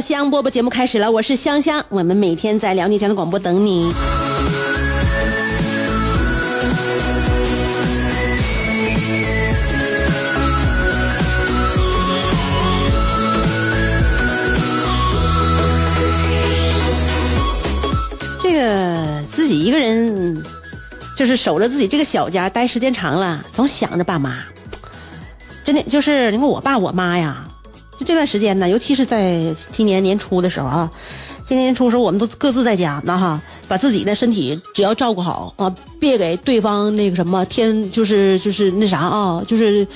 [0.00, 3.92] 香饽饽节目开始了，我是香香，我们每天在辽宁交通广播等你。
[18.40, 20.42] 这个自己一个人，
[21.16, 24.38] 就是守着自己这个小家待时间长了，总想着爸妈。
[25.64, 27.44] 真的就是你看我爸我妈呀，
[27.98, 30.90] 就这段时间呢，尤其是在今年年初的时候啊，
[31.44, 39.86] 今年年初时候我们都各自在家，那哈，把自己的身体只要照顾好啊，别给对方那个什么添，就是就是那啥啊，就是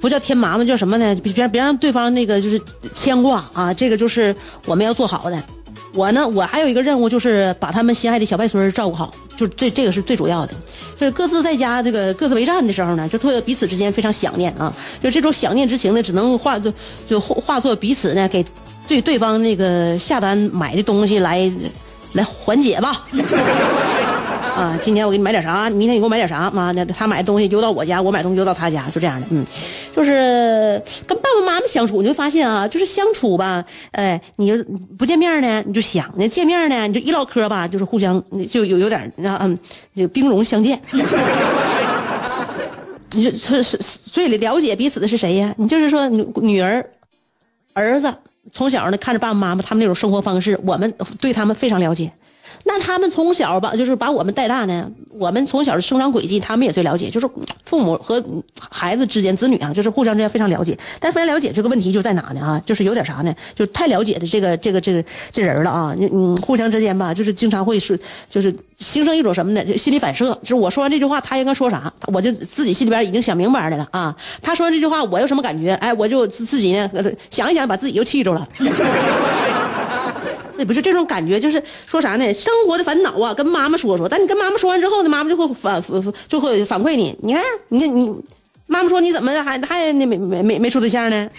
[0.00, 1.14] 不叫添麻烦，叫什么呢？
[1.16, 2.60] 别别让对方那个就是
[2.94, 4.34] 牵挂啊，这个就是
[4.66, 5.42] 我们要做好的。
[5.92, 10.54] 我呢，我还有一个任务，就是把他们心爱的小外孙照顾好，就这这个是最主要的。
[10.98, 16.72] 就是各自在家这个各自为战的时候呢，就特别彼此之间非常想念啊，就这种想念之情呢，只能化作
[17.06, 18.44] 就化作彼此呢给
[18.86, 21.50] 对对方那个下单买的东西来
[22.12, 23.04] 来缓解吧。
[24.56, 25.70] 啊，今天我给你买点啥？
[25.70, 26.50] 明天你给我买点啥？
[26.50, 29.26] 妈的，他买的东西邮到我家，我买东西邮到他家，就这样的。
[29.30, 29.44] 嗯，
[29.94, 34.52] 就是跟爸爸妈妈相处，你会发现啊，就是相处吧，哎，你
[34.98, 39.58] 不见面呢，你就想；那见面呢，你就一唠嗑吧，就是互相就有有点啊，嗯，
[39.96, 40.80] 就兵戎相见。
[43.12, 45.54] 你就是所以了解彼此的是谁呀？
[45.56, 46.84] 你就是说女女儿、
[47.72, 48.12] 儿子
[48.52, 52.12] 从小呢看着爸爸妈妈他们那种生活方式，我们对他们非常了解。
[52.64, 57.08] 那他们从小把就是把我们带大呢，我们从小的生长轨迹，他们也最了解。
[57.10, 57.28] 就是
[57.64, 58.22] 父母和
[58.58, 60.76] 孩子之间，子女啊，就是互相之间非常了解。
[61.00, 62.40] 但是非常了解这个问题就在哪呢？
[62.40, 63.34] 啊，就是有点啥呢？
[63.54, 65.94] 就太了解的这个这个这个这人了啊！
[65.98, 67.98] 嗯，互相之间吧，就是经常会是
[68.28, 69.64] 就是形成一种什么呢？
[69.64, 70.38] 就心理反射。
[70.42, 74.14] 就是我说完这句话，他应该说啥，我就自己心里边已经想明白了啊。
[74.42, 75.72] 他说完这句话，我有什么感觉？
[75.74, 76.90] 哎，我就自己呢
[77.30, 78.46] 想一想，把自己就气住了。
[80.64, 82.32] 不是这种感觉，就是说啥呢？
[82.34, 84.08] 生活的烦恼啊，跟妈妈说说。
[84.08, 85.82] 但你跟妈妈说完之后呢，妈妈就会反
[86.28, 87.16] 就会反馈你。
[87.22, 88.08] 你看，你看你，
[88.66, 91.28] 妈妈说你怎么还还那没没没没处对象呢？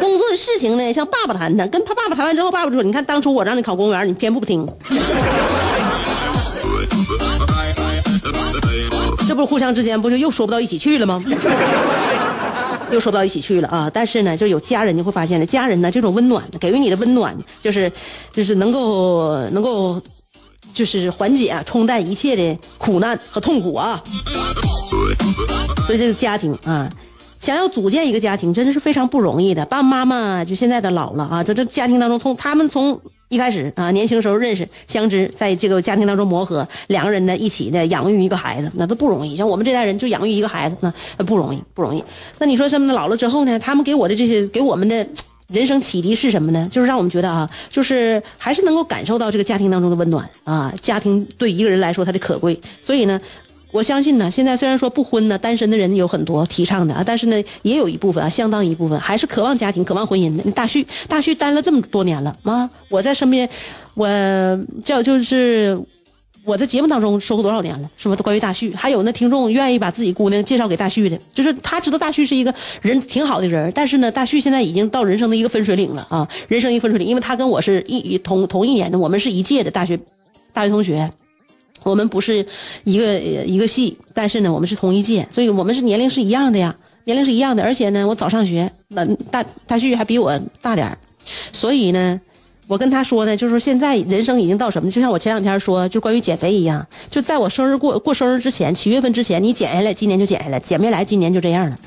[0.00, 1.68] 工作的事情呢，向爸爸谈谈。
[1.70, 4.68] 跟他爸爸谈完之后，爸爸说：“你看，当初我让你考公务员，你偏不听。”
[9.26, 11.22] 这不是互相之间不就又说不到一起去了吗？
[12.94, 13.90] 又说不到一起去了啊！
[13.92, 17.90] 但是呢，就有家人就会发现呢，家人呢这种温暖，给予你的温暖，就是
[18.32, 20.00] 就是能够能够，
[20.72, 24.02] 就是缓解啊，冲淡一切的苦难和痛苦啊。
[25.86, 26.88] 所以这个家庭啊，
[27.38, 29.64] 想要组建一个家庭，真的是非常不容易的。
[29.66, 33.00] 爸爸妈妈就现在的老了啊，在这家庭当中，从他们从。
[33.30, 39.34] 一开始啊，年轻时候认识相知，在这个家庭当中磨合，两个人呢一起呢养育一个孩子，那都不容易。
[39.34, 40.76] 像我们这代人就养育一个孩子，
[41.16, 42.04] 那不容易，不容易。
[42.38, 43.58] 那你说什么老了之后呢？
[43.58, 45.04] 他们给我的这些，给我们的
[45.48, 46.68] 人生启迪是什么呢？
[46.70, 52.60] 就是让我们觉得啊，就是还是能够感受到这个家庭当中的温暖啊，家庭对一个人来说它的可贵。
[52.82, 53.20] 所以呢。
[53.74, 60.48] 我相信呢，现在虽然说不婚呢，单身的人有很多提倡的啊，但是呢，也有一部分啊，相当一部分还是渴望家庭、渴望婚姻的。
[60.52, 63.50] 大旭，大旭单了这么多年了啊，我在身边，
[63.94, 64.08] 我
[64.84, 65.76] 叫就是
[66.44, 68.14] 我在节目当中说过多少年了，是吧？
[68.22, 79.98] 关于大旭，还有那听众愿意把自己姑娘介绍给大旭的，就是他知道大旭是一个人挺好的人，但是呢，大旭现在已经到人生的一个分水岭了啊，人生一分水岭，因为他跟我是一同同一年的，我们是一届的大学
[80.52, 81.10] 大学同学。
[81.84, 82.44] 我们不是
[82.82, 87.62] 一个一个系，但是呢，我们是同一届，所以我们是年龄是一样的呀，年龄是一样的。
[87.62, 90.98] 而且呢，我早上学，那大大旭还比我大点儿，
[91.52, 92.20] 所以呢，
[92.66, 94.90] 我跟他说呢，就是说现在人生已经到什么？
[94.90, 101.78] 就像我前两天说，就关于减肥一样，就在我生日过过生日之前，七月份之前你减下来，今年就减下来，减没来，今年就这样了。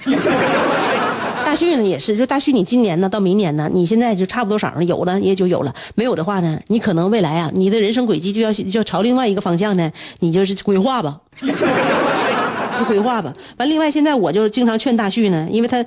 [1.47, 9.89] 大旭呢也是，就大旭，你今年呢到明年呢，你现在就差不多少了，有了也就有了，没有的话呢，你可能未来啊，你的人生轨迹就要就要朝另外一个方向呢，
[10.19, 13.33] 你就是规划吧，就规划吧。
[13.55, 15.77] 完，另外现在我就经常劝大旭呢，因为他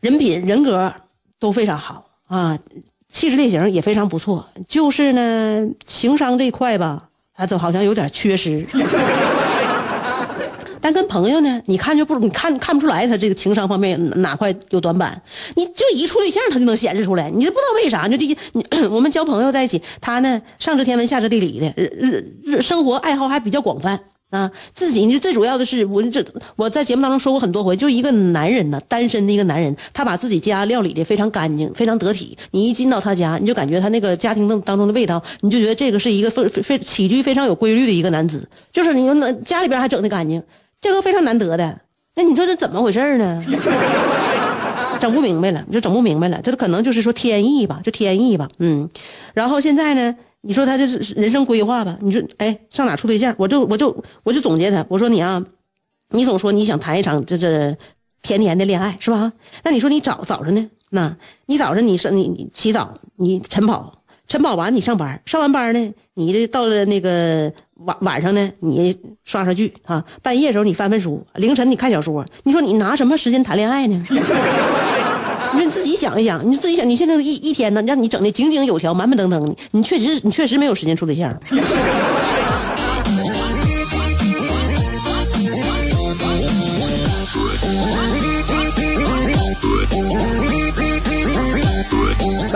[0.00, 0.90] 人品人格
[1.38, 2.58] 都非常好啊。
[3.06, 7.02] 气质类型也非常不错，就是呢，情商这块吧，
[7.36, 8.66] 他总好像有点缺失。
[10.86, 15.20] 但跟朋友呢，你看就不，你看看不出来他这个情商方面哪块有短板。
[15.56, 17.28] 你就一处对象，他就能显示出来。
[17.28, 23.98] 你就不知道为啥，就这你 我们交朋友在一起，他呢上知天文下知地理的，日日日生活爱好还比较广泛。
[24.30, 26.24] 啊，自己你最主要的是，我这
[26.56, 32.36] 我在节目当中说过很多回，就一个男人呢，单身的一个男人，他把自己家料理的非常干净，非常得体。
[32.52, 38.46] 你一进到他家，你就感觉他那个家庭当当中的味道，你就觉得这个是一个非非起居非常有规律的一个男子。
[38.72, 40.42] 就是你那家里边还整的干净，
[40.86, 41.80] 这个非常难得的。
[42.14, 43.42] 那你说这怎么回事呢？
[45.00, 46.40] 整不明白了，你就整不明白了。
[46.42, 48.48] 这可能就是说天意吧，就天意吧。
[48.60, 48.88] 嗯，
[49.34, 50.16] 然后现在呢？
[50.42, 51.96] 你说他这是人生规划吧？
[52.00, 53.34] 你说，哎，上哪处对象？
[53.36, 55.44] 我就我就我就总结他，我说你啊，
[56.10, 57.76] 你总说你想谈一场这这
[58.22, 59.32] 甜甜的恋爱是吧？
[59.64, 60.70] 那你说你早早上呢？
[60.90, 61.16] 那
[61.46, 63.92] 你早上你是你你起早，你晨跑，
[64.28, 67.52] 晨跑完你上班，上完班呢，你这到了那个
[67.84, 72.24] 晚晚上呢，你刷刷剧啊，半夜时候你翻翻书，凌晨你看小说。
[72.42, 74.02] 你说你拿什么时间谈恋爱呢？
[75.54, 81.34] 你自己想一想，你自己想，你现在一一天呢，让你整的井井有条、满满登登的，你确实，你确实没有时间处对象。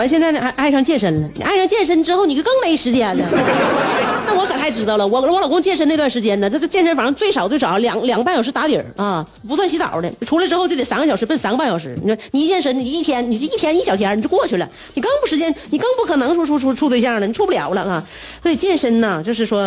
[0.01, 1.29] 完，现在呢，还爱上健身了。
[1.35, 3.23] 你爱上健身之后，你就更没时间了。
[4.25, 5.05] 那我可太知道了。
[5.05, 10.11] 我我老公健身那段时间呢，这这健身房最少最少两两个半小时打底儿啊，不算洗澡的。
[10.25, 11.95] 出来之后就得三个小时，奔三个半小时。
[12.01, 18.03] 你说你一健身，你一天你就一天一小天你就过去了，你更不时间，你更不可能说处处处对象了，你处不了了啊。
[18.41, 19.63] 所以健身呢，就是说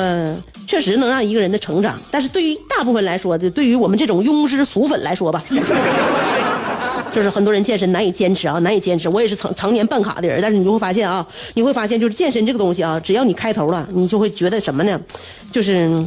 [0.66, 5.44] 确实能让一个人的成长，但是对于大部分来说，的，对于我们这种庸脂俗粉来说吧。
[7.14, 9.08] 就是很多人健身难以坚持啊，难以坚持。
[9.08, 11.24] 我也是常常年办卡的人，但是你就会发现啊，
[11.54, 15.00] 你会发现就是健身这个东西啊，只要你开头了，你就会觉得什么呢？
[15.52, 16.04] 就是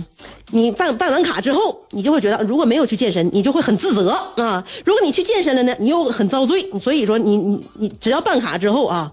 [0.51, 4.62] 你办办完卡之后，你就会觉得如果没有去健身，你就会很自责啊。
[4.83, 6.69] 如果你去健身了呢，你又很遭罪。
[6.81, 9.10] 所以说，你你你只要办卡之后啊，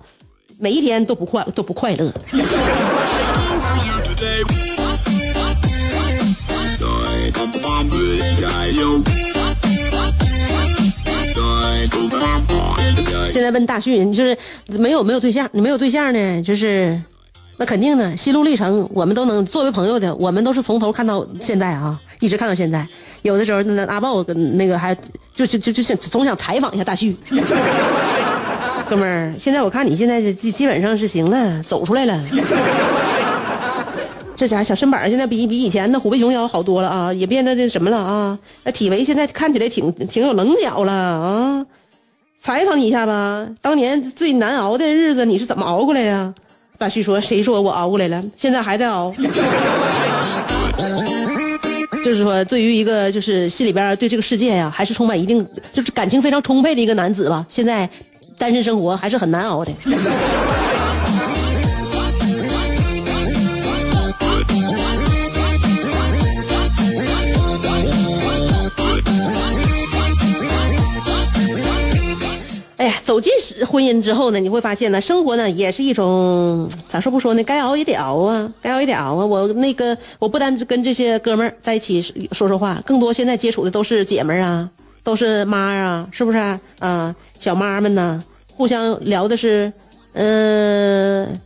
[0.58, 2.12] 每一天都不快都不快乐。
[13.34, 14.38] 现在问大旭，你就是
[14.68, 16.96] 没有没有对象，你没有对象呢，就是
[17.56, 22.86] 那肯定的，心路历程我们都能作为朋友的，我们都是从头看到现在啊，一直看到现在。
[23.22, 24.94] 有的时候那阿豹跟那个还
[25.32, 27.16] 就就就就想总想采访一下大旭，
[28.88, 32.22] 哥们儿，现在我看你现在基基本上是行了，走出来了。
[34.36, 41.66] 这家伙小身板现在比比以前的虎背熊腰好多了啊，也变得那什么了啊，那体围现在看起来挺挺有棱角了啊。
[42.44, 46.34] 采访你一下吧，当年最难熬的日子你是怎么熬过来的？
[46.76, 48.22] 大旭说：“谁说我熬过来了？
[48.36, 49.10] 现在还在熬。
[52.04, 55.42] 就是说，对于一个就是心里边对这个世界呀，还是充满一定
[55.72, 57.88] 就是感情非常充沛的一个男子吧，现在
[58.36, 59.72] 单身生活还是很难熬的。”
[73.14, 73.32] 走进
[73.64, 77.44] 婚姻之后呢，你会发现呢，生活呢也是一种咋说不说呢？
[77.44, 79.24] 该熬也得熬啊，该熬也得熬啊。
[79.24, 82.02] 我那个我不单跟这些哥们儿在一起
[82.32, 84.68] 说说话，更多现在接触的都是姐们儿啊，
[85.04, 86.38] 都是妈啊，是不是
[86.80, 87.14] 啊？
[87.38, 88.20] 小妈们呢，
[88.52, 89.72] 互相聊的是，
[90.14, 91.40] 嗯，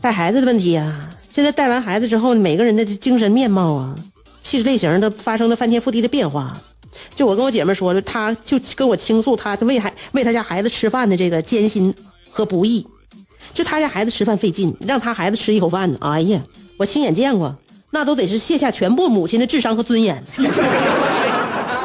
[0.00, 1.10] 带孩子的问题啊。
[1.28, 3.96] 现在带完孩子之后，每个人的精神面貌啊，
[4.40, 6.56] 气质类型都发生了翻天覆地的变化。
[7.14, 11.94] 就我跟我姐妹说了，她就跟我倾诉她为孩为她家孩子吃饭的这个艰辛
[12.30, 12.86] 和不易。
[13.52, 16.42] 就她家孩子吃饭费劲，让她孩子吃一口饭呢，哎呀，
[16.76, 17.54] 我亲眼见过，
[17.90, 20.24] 那都得是卸下全部母亲的智商和尊严。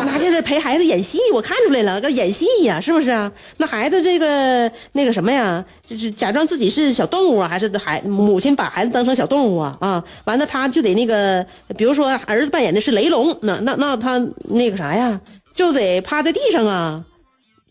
[0.06, 3.32] 那就是陪孩子演戏，我看出来了，个演戏呀，是不是啊？
[3.58, 9.78] 那孩子这个那个什么呀，就是假装自己是小动物啊，还是孩母亲把孩子当成小动物啊？
[9.82, 15.20] 啊，完了他就得那个，比如说儿子扮演的是雷龙，那那那他那个啥呀，
[15.54, 17.04] 就得趴在地上啊，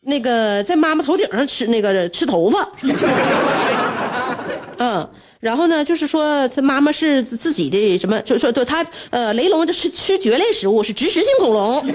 [0.03, 2.69] 那个在妈妈头顶上吃那个吃头发。
[4.79, 11.81] 嗯， 然后呢，就是说他妈妈是自己的什么，就说对他呃，雷龙这是吃蕨类食物是植食性恐龙。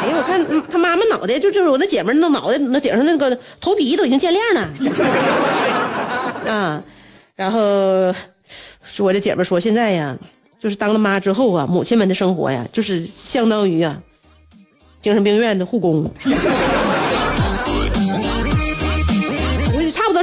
[0.00, 4.68] 哎呀，我看嗯他妈妈脑袋就就是我那姐们儿那脑袋那顶上那个头皮都已经见亮了。
[6.52, 6.82] 啊，
[7.34, 7.60] 然后
[8.82, 10.16] 说我这姐们说现在呀，
[10.60, 14.00] 就是当了妈之后啊，母亲们的生活呀，就是相当于啊，
[15.00, 16.08] 精神病院的护工。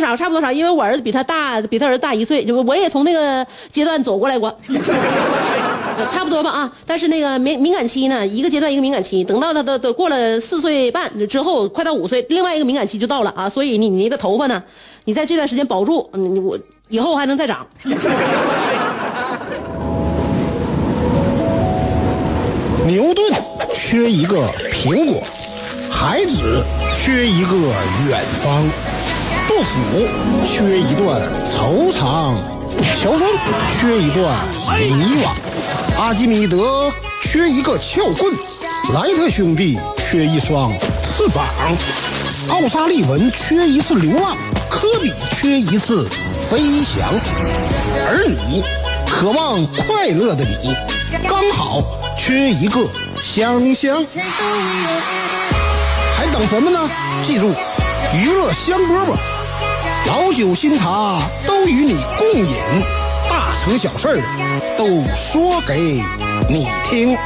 [0.06, 4.56] 少，差不多少，因为我儿子比他大，比他儿子大一岁，就我也从那个阶段走过来过，
[6.12, 6.72] 差不多吧啊。
[6.86, 13.50] 但是那个敏敏感期呢，一个阶段一个敏感期，等到他都都过了四岁半之后，快到五岁，另外一个敏感期就到了啊。
[13.50, 14.62] 所以你你那个头发呢，
[15.06, 16.58] 你在这段时间保住，你我
[16.90, 17.66] 以后还能再长。
[22.86, 23.34] 牛顿
[23.74, 25.20] 缺一个苹果，
[25.90, 26.64] 孩子
[26.96, 27.56] 缺一个
[28.08, 28.64] 远方，
[29.48, 30.08] 杜甫
[30.46, 32.36] 缺一段惆怅，
[33.00, 33.30] 乔峰
[33.80, 34.48] 缺一段
[34.80, 35.30] 迷惘，
[35.98, 38.34] 阿基米德缺一个撬棍，
[38.94, 40.72] 莱特兄弟缺一双
[41.04, 41.46] 翅膀，
[42.50, 44.36] 奥沙利文缺一次流浪，
[44.70, 46.08] 科比缺一次
[46.50, 47.08] 飞翔，
[48.08, 48.64] 而你，
[49.08, 50.76] 渴望快乐的你，
[51.28, 51.84] 刚好。
[52.18, 52.80] 缺一个
[53.22, 54.04] 香香，
[56.18, 56.90] 还等什么呢？
[57.28, 57.54] 记住，
[58.16, 59.16] 娱乐香饽饽，
[60.08, 62.56] 老酒新茶都与你共饮，
[63.28, 64.22] 大成小事
[64.78, 66.00] 都说给
[66.48, 67.18] 你听。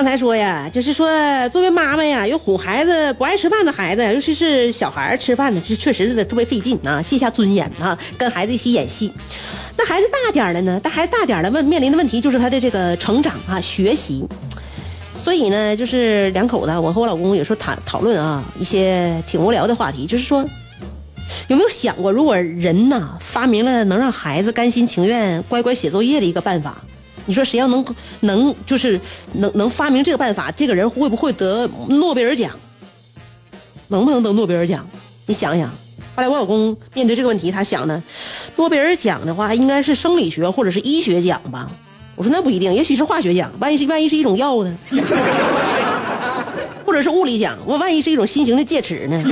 [0.00, 1.10] 刚才说呀，就是说，
[1.50, 9.12] 作为妈妈呀，有哄孩子不爱吃饭的孩子，尤其是小孩吃饭呢，这确实是特别费劲啊，卸下尊严啊，跟孩子一起演戏。
[9.76, 10.80] 那孩子大点了呢？
[10.82, 14.24] 但孩子大点了，问面临的问题就是他的这个成长啊，学习。
[15.22, 20.42] 所以呢，就是两口子，我和我老公有时候谈讨论啊，一些挺无聊的话题，就是说，
[21.48, 26.82] 有没有想过，如果人呐发明了能让孩子甘心情愿乖乖写作业的一个办法？
[27.30, 27.84] 你说谁要能
[28.22, 29.00] 能就是
[29.34, 32.50] 能能发明这个办法，这个人会不会得诺贝尔奖？
[33.86, 34.84] 能不能得诺贝尔奖？
[35.26, 35.70] 你想想。
[36.16, 38.02] 后来我老公面对这个问题，他想呢，
[38.56, 41.70] 诺贝尔奖的话应该是生理学或者是医学奖吧？
[42.16, 44.76] 我说那不一定，也许是化学奖，万一是万一是一种药呢？
[46.84, 49.22] 或者是物理奖，我万一是一种新型的戒尺呢？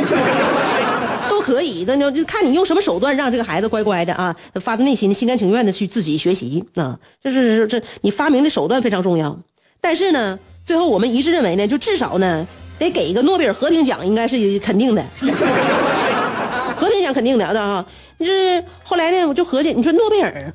[1.39, 6.99] 都可以，那就看你用什么手段让这个孩子乖乖的啊，发自内心、心甘情愿的去自己学习啊。
[7.23, 9.39] 就是这你发明的手段非常重要，
[9.81, 12.45] 但是呢，最后我们一致认为呢，就至少呢
[12.77, 15.05] 得给一个诺贝尔和平奖，应该是肯定的。
[16.77, 17.87] 和平奖肯定的啊，
[18.19, 20.53] 就是后来呢，我就合计，你说诺贝尔。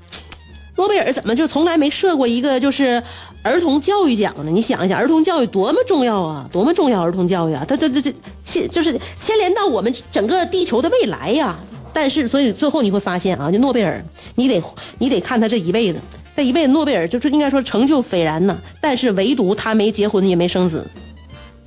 [0.75, 3.01] 诺贝尔怎么就从来没设过一个就是
[3.43, 4.51] 儿童教育奖呢？
[4.51, 7.03] 你想一想，儿童教育多么重要啊，多么重要！
[7.03, 8.13] 儿童教育啊，它这这这
[8.43, 11.55] 牵就是牵连到我们整个地球的未来呀。
[11.93, 14.03] 但是，所以最后你会发现啊，就诺贝尔，
[14.33, 14.59] 你得
[14.97, 15.99] 你得看他这一辈子，
[16.35, 18.57] 这一辈子诺贝尔就是应该说成就斐然呢。
[18.81, 20.83] 但是唯独他没结婚也没生子，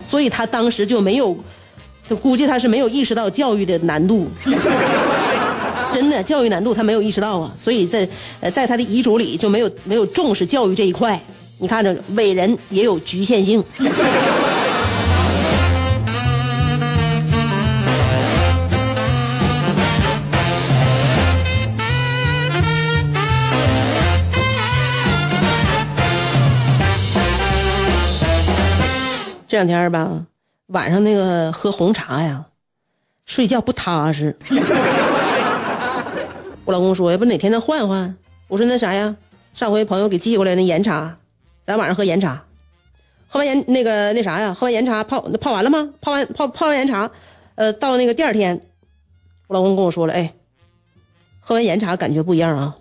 [0.02, 1.36] 所以他当时就没有，
[2.08, 4.28] 就估计他是没有意识到教育的难度。
[5.96, 8.06] 真的教育难度他没有意识到啊，所以在
[8.40, 11.18] 呃在他的遗嘱里就没有没有重视教育这一块。
[11.56, 13.64] 你看着伟人也有局限性。
[29.48, 30.26] 这两天吧，
[30.66, 32.44] 晚上那个喝红茶呀，
[33.24, 34.36] 睡觉不踏实。
[36.66, 38.16] 我老公说：“要不哪天咱换换？”
[38.48, 39.16] 我说：“那啥呀，
[39.54, 41.16] 上回朋友给寄过来那岩茶，
[41.62, 42.42] 咱晚上喝岩茶。
[43.28, 45.90] 喝完岩那个那啥呀，喝完岩茶泡那泡完了吗？
[46.00, 47.08] 泡完泡泡完岩茶，
[47.54, 48.60] 呃，到那个第二天，
[49.46, 50.34] 我老公跟我说了：‘哎，
[51.38, 52.76] 喝完岩茶感觉不一样啊。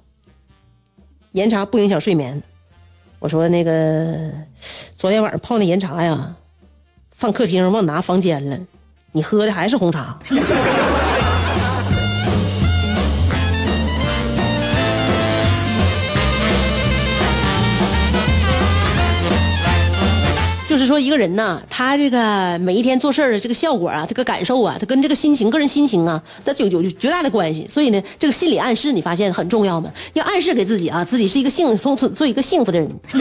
[1.34, 2.42] 岩茶不影响睡眠。’
[3.20, 4.32] 我说：‘那个
[4.96, 6.36] 昨天晚上泡那岩茶呀，
[7.12, 8.58] 放客厅忘拿房间了，
[9.12, 10.18] 你喝的还是红茶。
[20.86, 27.66] ’”就是说，一个人呢，他这个每一天做事儿的这个效果啊，这个感受啊，他跟这个心情、个人心情啊，他有有绝大的关系。
[27.68, 29.92] 所以呢，这个心理暗示，你发现很重要吗？
[30.14, 32.88] 要暗示给自己啊，自己是一个幸从此做一个幸福的人。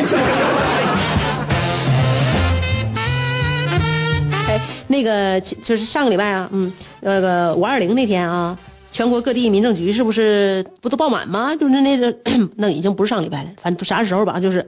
[4.46, 8.54] 哎，那个就是上个礼拜啊，嗯，那个五二零那天啊，
[8.92, 11.56] 全国各地民政局是不是不都爆满吗？
[11.56, 12.14] 就是那个，
[12.58, 14.66] 那已经不是上礼拜了，反正啥时候吧，就是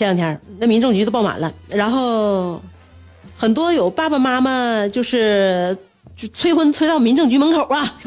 [0.00, 2.58] 这两天那民政局都爆满了，然后
[3.36, 5.76] 很多有爸爸妈妈就是
[6.16, 7.94] 就催婚催到民政局门口啊。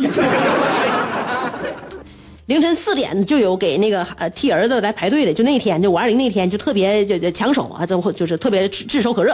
[2.47, 9.29] 凌晨四点就有给那个呃替儿子来排队的，就那天就五二零那天就特别就就抢手啊，就就是特别炙炙手可热。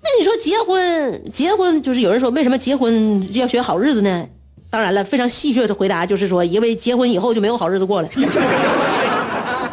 [0.00, 4.26] 那你说结婚结婚就是有人说为什么结婚要选好日子呢？
[4.70, 8.08] 当然了，非常戏谑的回答就是说，因为结婚以后就没有好日子过了。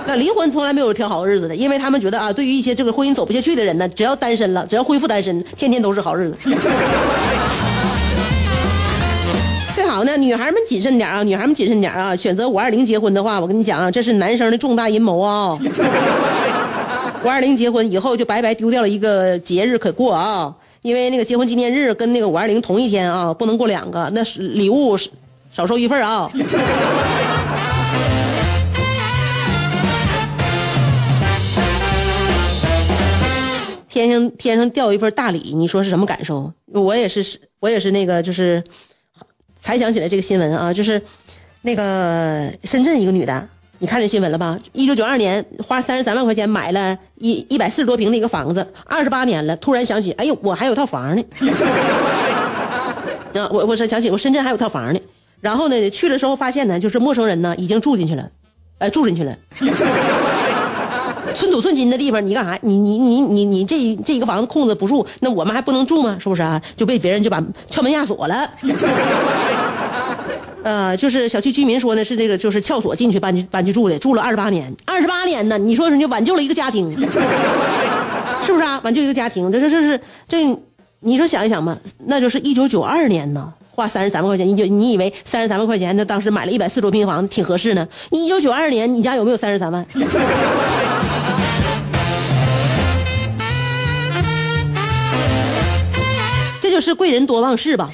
[0.07, 6.49] 那离婚从来没有挑好日子的，因为他们觉得啊，对于一些这个婚姻走不下去的人呢，只要单身了，只要恢复单身，天天都是好日子。
[9.75, 15.59] 最好呢，女孩们谨慎点啊，女孩们谨慎点啊，选择五二零结婚的话，我跟你讲啊，这是男生的重大阴谋啊。
[17.25, 24.97] 五二零结婚以后就白白丢掉了一个节日可过啊，因为那个结婚纪念日跟那个五二零同一天啊，不能过两个，那是礼物
[25.51, 26.31] 少收一份啊。
[33.97, 36.53] 天上天上掉一份大礼，你说是什么感受？
[36.73, 38.63] 我也是，我也是那个就是。
[39.59, 41.01] 才想起来这个新闻啊，就是
[41.63, 43.49] 那个深圳一个女的，
[43.79, 44.57] 你看这新闻了吧？
[44.71, 51.23] 一九九二年花三十三万块钱买了一一百四十多平的一个房子，二十八年了，突然想起，哎呦，我还有套房呢。
[53.33, 54.99] 啊，我我是想起我深圳还有套房呢。
[55.41, 58.29] 然后呢，去的时候发现呢，就是陌生人呢已经住进去了，
[58.77, 59.35] 呃，住进去了。
[61.37, 62.57] 寸土寸金的地方，你干啥？
[62.63, 66.17] 你你你你你这这一个房子空着不住，那我们还不能住吗？
[66.19, 66.59] 是不是啊？
[66.75, 67.39] 就被别人就把
[67.69, 68.51] 撬门压锁了。
[70.63, 76.89] 呃，就是小区居民说呢，是这个就是撬锁进去搬去搬去住的，住了二十八年，二十八年呢，你说人家挽救了一个家庭，
[78.43, 78.81] 是不是啊？
[78.83, 80.43] 挽救一个家庭，这这这是这，
[81.01, 81.77] 你说想一想吧，
[82.07, 87.87] 那就是一九九二年呢，花三十三万块钱，你就你以为三十三万块钱，那当时买了一百四十多平房子挺合适呢？
[88.09, 89.85] 一九九二年，你家有没有三十三万？
[96.77, 97.89] 就是贵人多忘事吧，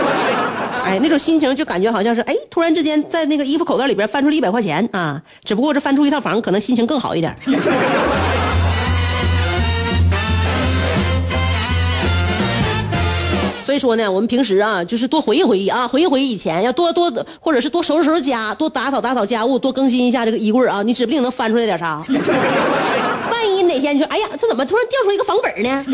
[0.82, 7.36] 哎，那种心情就感觉好像是哎，突然之间在那个衣服口袋里边翻出了一百块钱啊，只不过这翻出一套房，可能心情更好一点。
[13.66, 22.00] 所以说呢，我们平时啊，就是多回忆回忆啊，回忆回忆以前，要多多或者是多收拾收拾家，多打扫打扫家务，多更新一下这个衣柜啊，你指不定能翻出来点啥。
[23.30, 25.84] 万一哪天就哎呀，这怎么突然掉出一个房本呢？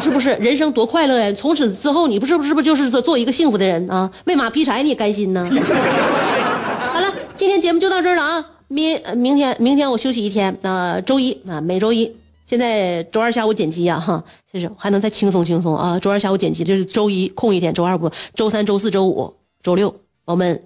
[0.00, 1.32] 是不是人生多快乐呀？
[1.32, 4.10] 从此之后，你不是不是不是就是做做一个幸福的人啊？
[4.24, 5.44] 喂马劈柴你也甘心呢？
[6.92, 8.44] 好了，今天节目就到这了啊！
[8.68, 12.10] 明明天明天我休息一天那，周一啊，每周一。
[12.46, 15.98] 现在周二下午剪辑呀，哈，就是还能再轻松轻松啊。
[15.98, 20.62] 周二下午剪辑，就是周一空一天，周二不，周三、周四周五、周六，我们。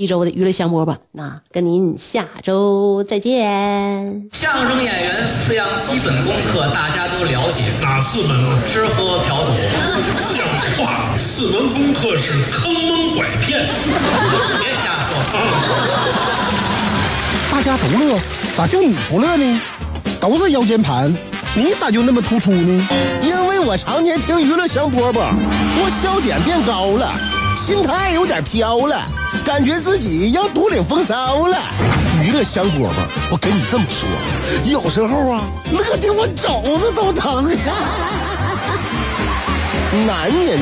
[0.00, 4.30] 一周的娱乐香饽吧，那跟您下周再见。
[4.32, 8.62] 相声演员四样基本功课大家都了解，哪四门啊？
[8.72, 9.50] 吃喝嫖赌。
[10.36, 13.66] 像话，四门功课是坑蒙拐骗。
[14.60, 15.18] 别瞎说。
[17.50, 18.16] 大家都乐，
[18.56, 19.60] 咋就你不乐呢？
[20.20, 21.12] 都是腰间盘，
[21.54, 22.88] 你咋就那么突出呢？
[23.20, 25.32] 因为我常年听娱乐香饽饽，
[25.80, 27.12] 我笑点变高了，
[27.56, 29.04] 心态有点飘了。
[29.44, 31.58] 感觉自己要独领风骚了，
[32.22, 32.86] 娱乐香饽
[33.27, 34.06] 饽，跟你这么说，
[34.70, 35.40] 有时候啊，
[35.72, 37.48] 乐的我肘子都疼。
[40.06, 40.58] 男人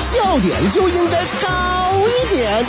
[0.00, 2.66] 笑点就应该高一点。